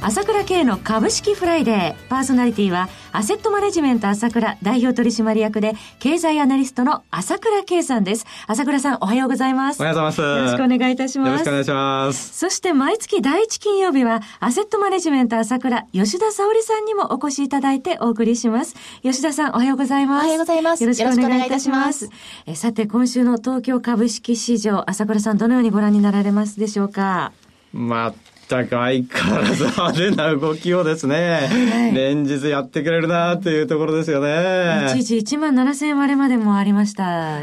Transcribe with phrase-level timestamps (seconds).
[0.00, 1.94] 朝倉慶の株式フライデー。
[2.08, 8.24] パーソナリティは、アセットマネジメント朝倉代表取締役で、経済アナリストの朝倉慶さんです。
[8.46, 9.80] 朝倉さん、おはようございます。
[9.80, 10.20] おはようございます。
[10.20, 11.28] よろしくお願いいたします。
[11.28, 12.38] よろしくお願いします。
[12.38, 18.76] そして、毎月第一金曜日は、アセットマネジメント朝倉、吉田沙織さんにもお越しいただいてお送りします。
[19.02, 20.24] 吉田さん、おはようございます。
[20.24, 20.82] おはようございます。
[20.84, 22.08] よろしくお願いいたします。
[22.46, 27.32] えさて、今週の東京株式市場、朝倉さん、どのようにご覧になられますでしょうか？
[27.72, 28.14] まあ、
[28.48, 34.86] 全く相変わらず派手な動きをですね、はい、連日やってくれるなっていうところですよね。
[34.96, 37.40] 一時1万7000円割れまでもありました。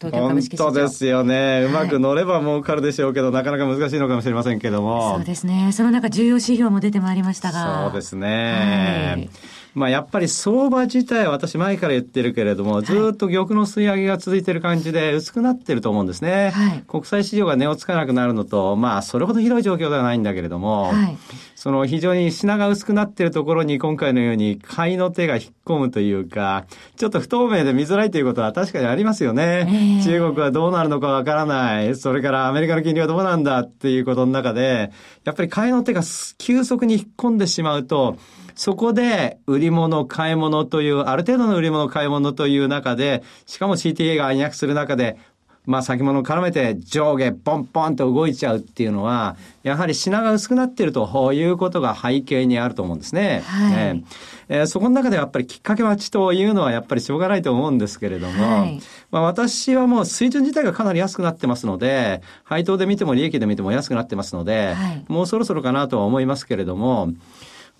[0.00, 1.66] 東京株式市場本当ですよね。
[1.66, 5.16] うまく乗れば儲かるでしょうけど、はい、なかなか難しいのかもしれませんけども。
[5.16, 5.70] そうですね。
[5.72, 7.84] その中重要指標も出てまいりましたが。
[7.84, 9.14] そうですね。
[9.16, 16.50] はいまあやっぱり相場自体は私前から言ってるけれども、ずっと玉の吸い上げが続いてる感じで薄くなってると思うんですね。
[16.50, 21.16] はい、国際市場が値をつかなくなるのと、まあそれほど広い状況ではないんだけれども、はい、
[21.54, 26.64] その非常に品が薄くなってるところに今回のように買いの手が引っ込むというか、
[26.96, 29.66] ちょっと不透明で見づらいということは確かにありますよね。
[29.68, 31.94] えー、中国はどうなるのかわからない。
[31.96, 34.90] それからアメリカの金利はどうなんだっていうことの中で、
[35.24, 36.02] やっぱり買いの手が
[36.38, 38.16] 急速に引っ込んでしまうと、
[38.60, 45.16] そこで売り物、買い物という、ある程度の売り物、買い物という中で、しかも CTA が暗躍する中で、
[45.64, 53.42] まあ先物を絡めて上下ポンポンと動いちゃうっていうのは、やはり品が薄くなっているということが背景にあると思うんですね。
[53.46, 54.04] はい、
[54.50, 67.08] えー、そこの中でやっぱりきっかけ待ちというのはやっぱりしょうがないと思うんですけれども、はい、まあ私はもう水準自体がかなり安くなってますので、配当で見ても利益で見ても安くなってますので、はい、もうそろそろかなとは思いますけれども、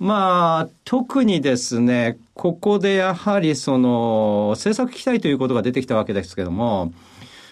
[0.00, 6.90] まあ、特にですね、ここでやはりその、政策期待ということが出てきたわけですけども、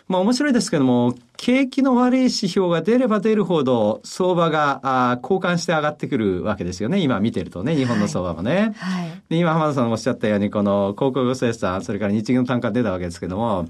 [0.09, 7.00] まあ面白いですけども、景気の悪い指標が出れば出るほど、相場があ交換して上がってくるわけですよね。
[7.00, 8.72] 今見てるとね、日本の相場もね。
[8.78, 13.69] はい、で今、浜田さんおっしゃったように、この、広告生産、それから日銀の単価出たわけですけども、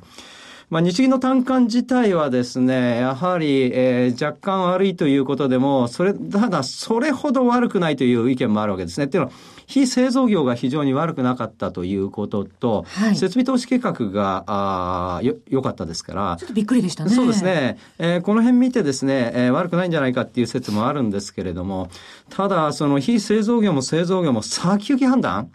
[0.71, 9.07] まあ、日銀の単価自体はですね、やはり、えー、若干悪いということでも、それ、ただ、それほど悪くないという意見もあるわけですね。
[9.07, 9.35] っていうのは、
[9.67, 16.37] 非製造業が非常に悪くなかったということと、はい、設備投資計画が、あよ、良かったですから。
[16.39, 17.11] ちょっとびっくりでしたね。
[17.11, 17.79] そうですね。
[17.99, 21.89] えー、この辺見てですね、えー、悪くないんじゃないかっていう説もあるんですけれども、
[22.29, 25.51] ただ、その非製造業も製造業も先行き判断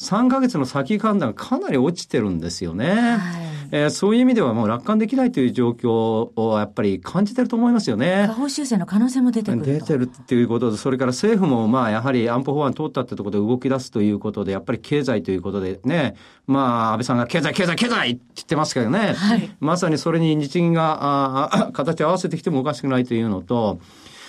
[0.00, 2.94] 3ヶ月の先判断がかなり落ちてるんですよね。
[2.94, 3.58] はい。
[3.70, 8.26] えー、そういう意味ではもう楽観できないという状況をやっぱり感じてると思いますよね。
[8.28, 16.14] 下方修正の可能性も出てくる出てるっていうことで、それから政府もまあやはり安保法案通ったってところで動き出すということで、やっぱり経済ということでね、
[16.46, 23.80] まあ安倍さんが経済経済経済って言ってますけどね、はい、まさにそれに日銀があ形を合わせてきてもおかしくないというのと、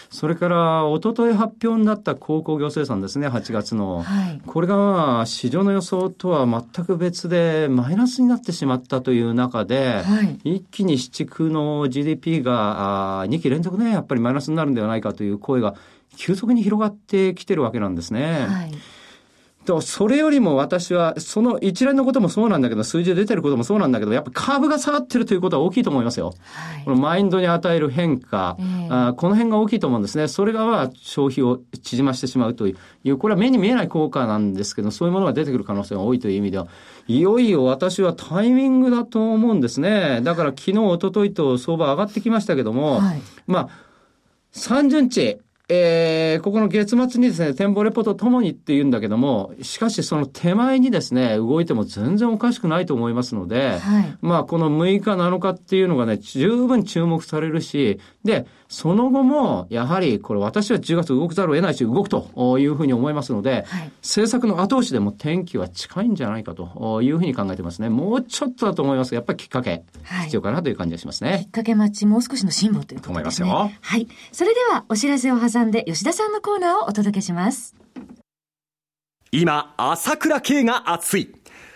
[0.09, 4.01] それから、おととい発表になった鉱工業生産ですね、8月の。
[4.01, 15.75] はい、これが、市場の予想とは全く別で、マイナスになってしまったという中で、はい、一気に市地区の GDP があ2期連続ね、やっぱりマイナスになるんではないかという声が
[16.15, 18.47] 急速に広がってきてるわけなんですね。
[18.47, 18.71] はい
[19.69, 26.33] と、それよりも私は、その一連のこともそうなんだけど、数字で出てることもそうなんだけど、やっぱカーブが下がってるということは大きいと思いますよ。
[26.53, 30.27] はい、このマインドに与える変化、えー、あ、この辺が大きいと思うんですね。
[30.27, 32.75] それが消費を縮ましてしまうとい
[33.05, 36.67] う、これは目に見えない効果なんですけど、そういうものが出てくる可能性が多いという意味では、
[37.07, 40.21] いよいよ私はタイミングだと思うんですね。
[40.23, 43.69] だから昨日、一昨日と相場上がってきましたけども、はい、まあ、
[44.53, 45.37] 30日、
[45.71, 67.89] えー、ここの月末にですね、展望レポートともにって言うんだけども、しかしその手前にですね、動いても全然おかしくないと思いますので、はい、まあこの6日7日っていうのがね、十分注目されるし、で、その後も、やはり、これ私は10月動くざるを得ないし、動くというふうに思いますので、はい、政策の後押しでも天気は近いんじゃないかというふうに考えてますね。
[67.89, 69.83] もうちょっとだと思いますやっぱりきっかけ、
[70.25, 71.45] 必要かなという感じがしますね。
[71.45, 73.49] きっかけ待ち、もう少しの辛抱ということですね。
[73.49, 73.79] 思いますよ。
[73.81, 74.07] はい。
[74.31, 77.75] それでは、お知らせを挟んで、吉田さんのコーナーをお届けします。
[79.31, 81.38] 今、朝倉慶が熱い。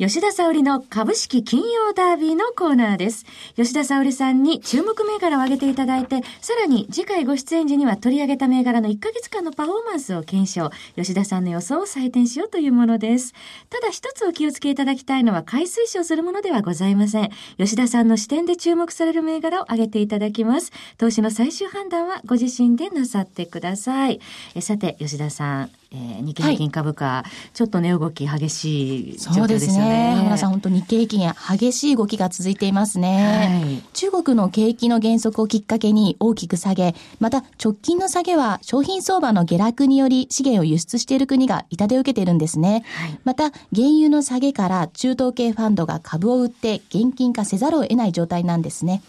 [0.00, 3.26] 吉田沙織の株式金曜ダービーのコーナーです。
[3.54, 13.34] 吉田沙織さんに注目銘柄を挙げていただいて、さらに次回ご出演時には取り上げた銘柄の1ヶ月間のパフォーマンスを検証、吉田さんの予想を採点しようというものです。
[13.68, 17.30] ただ一つお気をつけいただきたいのは、買い推奨するものではございません。
[17.58, 20.72] 吉田さんの視点で注目される銘柄を挙げていただきます。
[20.96, 24.18] 投資の最終判断はご自身でなさってください。
[24.54, 29.38] えさて、吉田さん、えー、日経平均株価、はい、ちょっと値動き激しい状況ですよね。
[29.38, 30.14] そうですね。
[30.18, 33.62] 浜田さん、本当日経平均激しい動きが続いていますね。
[33.64, 42.84] はい、中国の景気の減速をきっかけに大きく下げ、また直近の下げは商品相場の下落により資源を輸出している国が痛手を受けているんですね。
[42.94, 49.02] はい、また、原油の下げから中東系ファンドが株を売って現金化せざるを得ない状態なんですね。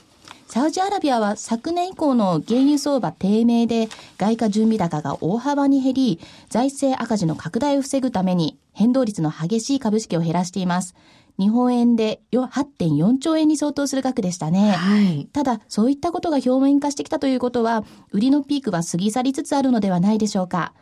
[0.51, 3.87] サウジアラビアは昨年以降の原油相場低迷で
[4.17, 6.19] 外貨準備高が大幅に減り、
[6.49, 10.93] 財政赤字の拡大を防ぐために変動率の激しい株式を減らしています。
[11.39, 14.71] 日本円で8.4兆円に相当する額でしたね。
[14.71, 20.73] はい、ただ、そういったことが表面化してきたということは、売りのピークは過ぎ去りつつあるのではないでしょうか。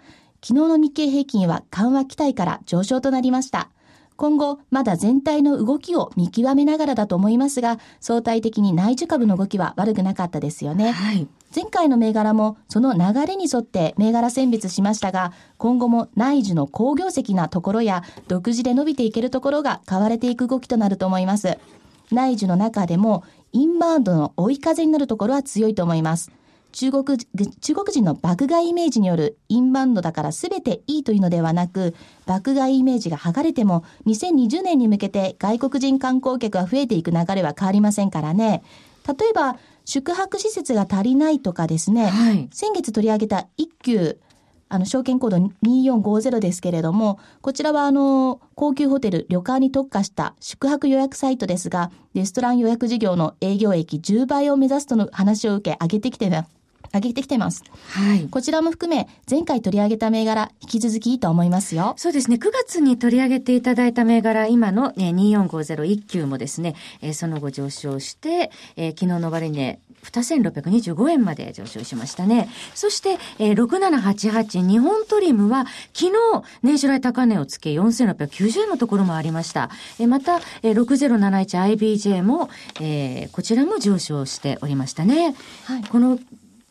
[0.43, 3.69] 昨日の日経平均は緩和期待から上昇となりました。
[4.19, 10.91] 今後、まだ全体の動きを見極めながらだと思いますが、相対的に内需株の動きは悪くなかったですよね。
[10.91, 11.25] はい、
[11.55, 21.57] 前回の銘柄もその流れに沿って銘柄選別しましたが、今後も内需の好業績なところや独自で伸びていけるところが買われていく動きとなると思います。
[22.11, 23.23] 内需の中でも
[23.53, 26.29] インバウンドの追い風になるところは強いと思います。
[26.71, 31.95] 中国中国人の爆買いイメージによるインバウンドだから全ていいというのではなく
[32.25, 38.63] 爆買いイメージが剥がれても2020年に向けて外国人観光客が増えていく流れは変わりませんからね。
[39.07, 44.19] 例えば宿泊施設が足りないとかですね、はい、先月取り上げた一級
[44.71, 56.29] あの、証券コード2450ですけれども、こちらはあの、高級ホテル、旅館に特化した宿泊予約サイトですが、レストラン予約事業の営業益10倍を目指すとの話を受け、上げてきて
[56.93, 57.63] 上げてきてます。
[57.91, 58.27] はい。
[58.29, 61.93] こちらも含め、前回取り上げた銘柄、引き続きいいと思いますよ。
[61.97, 62.37] そうですね。
[62.37, 72.49] 9月に取り上げていただいた銘柄、今の、ね、2450級もですね、えー、その後上昇して、えー、昨日の終値、2625円まで上昇しましたね。
[72.73, 76.11] そして、えー、6788日本トリムは昨日
[76.63, 79.69] 年初来高値をつけ4690円のところもありました。
[79.99, 82.49] えー、また、えー、6071IBJ も、
[82.79, 85.35] えー、こちらも上昇しておりましたね。
[85.65, 86.19] はい、この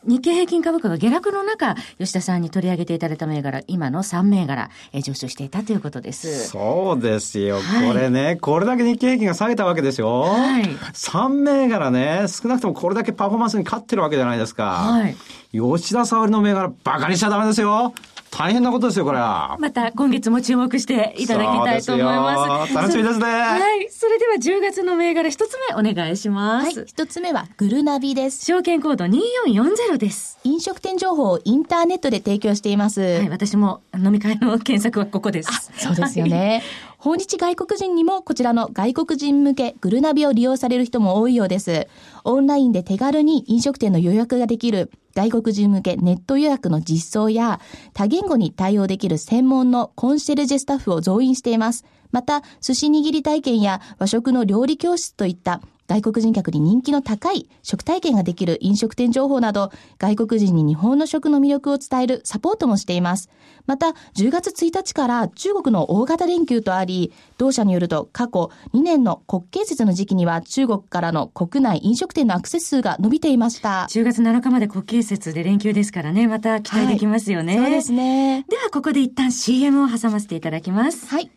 [0.09, 6.47] 日経平均株価が下落の中、吉田さんに取り上げていただいた銘柄、今の3銘柄、え上昇していたということです。
[6.47, 7.59] そうですよ。
[7.61, 10.21] はい、これね、これだけ日経平均が下げたわけですよ。
[10.21, 10.63] はい。
[10.63, 14.63] 3銘柄ね、少なくともこれだけパフォーマンスに勝ってるわけじゃないですか。
[14.63, 15.15] はい。
[15.51, 17.93] 吉田沙織の銘柄、バカにしちゃダメですよ。
[18.31, 19.57] 大変なことですよ、これは。
[19.59, 22.73] また今月も注目していただきたいと思います。
[22.73, 23.25] 楽しみですね。
[23.25, 23.89] はい。
[23.89, 26.79] それでは10月の銘柄一つ目お願いします。
[26.79, 26.87] はい。
[26.87, 28.45] 一つ目はグルナビです。
[28.45, 30.37] 証券コード2440です。
[30.43, 33.01] 飲食店情報をインターネットで提供しています。
[33.01, 33.29] はい。
[33.29, 35.71] 私も飲み会の検索はここです。
[35.77, 36.63] そうですよね。
[36.99, 41.87] 訪日外国人にもこちらの外国人向けグルナビを利用される人も多いようです。
[42.25, 47.61] オンラインで手軽に飲食店の予約ができる外国人向けネット予約の実装や
[47.93, 51.85] 多言語に対応できる専門のコンシェルジェスタッフを増員しています。
[52.11, 63.27] また、寿司握り体験や和食の料理教室といった外国人客に人気の高い食体験ができる飲食店情報など、外国人に日本の食の魅力を伝えるサポートもしています。
[63.65, 73.87] また、10月1日から中国の大型連休とあり、同社によると過去2年の国慶節の時期には中国からの国内飲食店のアクセス数が伸びていました。
[73.89, 77.59] 10月7日まで国慶節で連休ですからね、また期待できますよね。
[77.59, 78.45] はい、そうですね。
[78.47, 81.07] では、ここで一旦 CM を挟ませていただきます。
[81.07, 81.31] はい。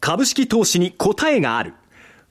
[0.00, 1.74] 株式投資に答えがある。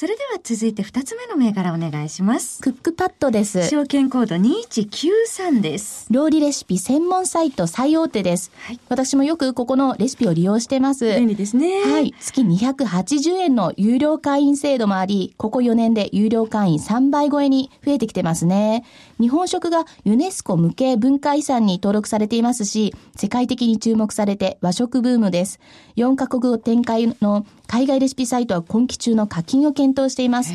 [0.00, 2.62] それでは続いて2つ目の銘柄お願いします。
[2.62, 3.68] クックパッドです。
[3.68, 6.06] 証券コード2193です。
[6.08, 8.52] 料理レシピ専門サイト最大手です。
[8.60, 11.16] はい、私もよくここのレシピを利用してます。
[11.16, 11.82] 便利ですね。
[11.82, 12.14] はい。
[12.20, 18.84] 月280円の有料会員制度もあり、ここ4年で有料会員3倍超えに増えてきてますね。
[19.20, 25.58] 日本食がユネスコ無形文化遺産に登録されていますし、世界的に注目されて和食ブームです。
[25.96, 30.52] 4カ国語展開の海外レシピサイトは今期中の課金を検討しています。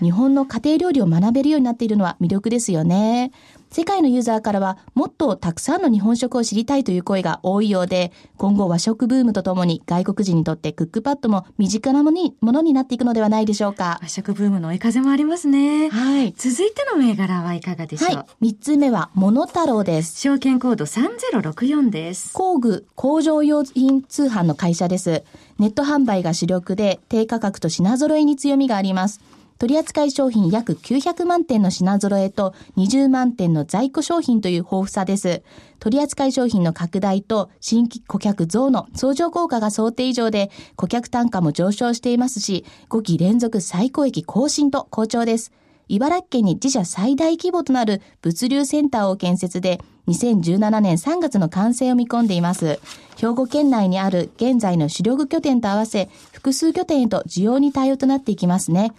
[0.00, 3.30] 日本の家庭料理を学べるようになっているのは魅力ですよね。
[3.70, 13.98] 世界のユーザーからはもっとたくさんの日本食を知りたいという声が多いようで、今後和食ブームとともに外国人にとってクックパッドも身近なものになっていくのではないでしょうか。
[14.02, 15.90] 和食ブームの追い風もありますね。
[15.90, 16.32] はい。
[16.36, 18.16] 続いての銘柄はいかがでしょう？
[18.16, 18.26] はい。
[18.40, 20.20] 三つ目は、モノタロウです。
[20.20, 22.32] 証券コード3064です。
[22.32, 25.24] 工具工場用品通販の会社です。
[25.58, 29.20] ネット販売が主力で低価格と品揃えに強みがあります。
[29.58, 35.42] 取扱商品約900万点の品揃えと20万点の在庫商品という豊富さです。
[35.80, 45.52] 取扱商品の拡大と新規顧客増の相乗効果が想定以上で顧客単価も上昇していますし、5期連続最高益更新と好調です。
[45.88, 52.78] 茨城県に自社最大規模となる物流センターを建設で、2017年3月の完成を見込んでいます。
[53.16, 58.92] 兵庫県内にある現在の主力拠点と合わせ、複数拠点へと需要に対応となっていきますね。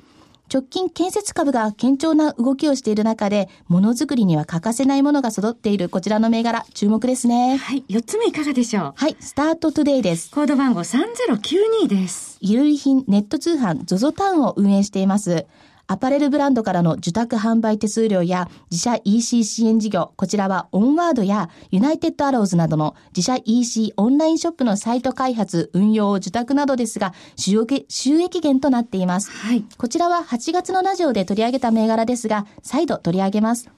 [0.51, 7.57] 直近建設株が堅調な動きをしている中で、ものづくりには欠かせないものが揃っているこちらの銘柄、注目ですね。
[7.57, 7.83] はい。
[7.87, 9.15] 4つ目いかがでしょうはい。
[9.19, 10.31] スタートトゥデイです。
[10.31, 12.39] コード番号3092です。
[12.41, 15.45] 衣類品ネット通販 ZOZO タウンを運営しています。
[15.91, 29.31] アパレルブランドからの受託販売手数料や自社 EC 支援事業、こちらはオンワードやユナイテッドアローズなどの自社 EC オンラインショップのサイト開発、運用、受託などですが、収益収益源となっています。
[29.31, 29.65] はい。
[29.79, 33.71] こちらは8月のラジオで取り上げた銘柄ですが、再度取り上げます。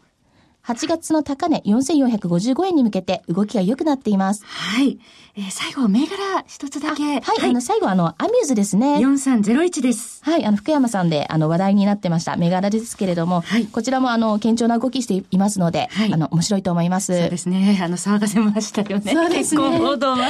[0.66, 4.46] 8月の高値4455円に向けて動きが良くなっています。
[4.46, 5.00] はい。
[5.34, 7.04] えー、最後、銘柄一つだけ。
[7.04, 8.98] はい、はい、あの、最後、あの、アミューズですね。
[8.98, 10.22] 4301です。
[10.24, 17.18] はい、あの、福山さんで、あの、話題になってました、銘柄ですけれども、はい、こちらも、あの、堅調な動きしていますので、はい、あの、面白いと思います。
[17.18, 17.80] そうですね。
[17.82, 19.14] あの、騒がせましたよね。
[19.14, 19.62] そうですね。
[19.62, 20.18] 報道は。
[20.18, 20.30] は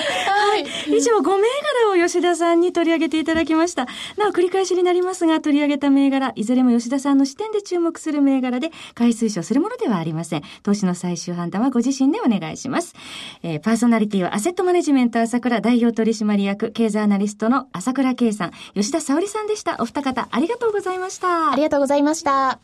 [0.58, 0.96] い。
[0.96, 1.48] 以上、5銘
[1.96, 3.88] 柄を吉田さんに取り上げていただきました。
[4.18, 10.21] なお、繰り返しになりますが、取り上げた銘柄、いずれも吉田さんの視点で注目する銘柄で、回数書するものではありません。
[10.63, 12.96] 投資の最終判断はご自身でお願いします。
[13.44, 19.78] えー、パーソナリティはアセットマネジメント朝倉代表取締役経済アナリストの朝倉圭さん、吉田沙織さんでした。
[19.80, 21.51] お二方ありがとうございました。
[21.51, 22.60] ありがとうございました。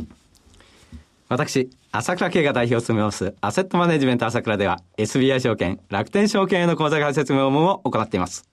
[1.29, 8.47] 私、朝倉慶が代表を務めます、アセットマネジメント朝倉では、SBI 証券、楽天証券への口座開設業務を行っています。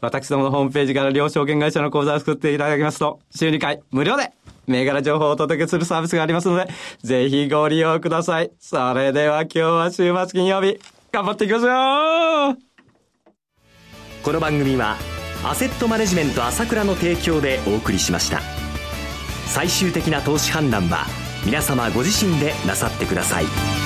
[0.00, 4.32] 私どものホームページから両証券会社の口座を作っていただきますと、週2回無料で
[4.66, 6.68] 銘柄情報をお届けするサービスがありますので、
[7.02, 8.50] ぜひご利用ください。
[8.58, 10.78] それでは今日は週末金曜日、
[11.12, 12.56] 頑張っていきますよ
[14.22, 14.96] この番組は、
[15.44, 18.40] アセットマネジメント朝倉の提供でお送りしました。
[19.46, 21.04] 最終的な投資判断は、
[21.44, 23.83] 皆様ご自身でなさってください。